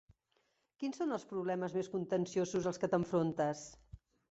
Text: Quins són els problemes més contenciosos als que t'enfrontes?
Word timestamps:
Quins 0.83 0.97
són 1.01 1.13
els 1.17 1.25
problemes 1.33 1.77
més 1.77 1.91
contenciosos 1.97 2.73
als 2.73 2.83
que 2.85 2.93
t'enfrontes? 2.97 3.65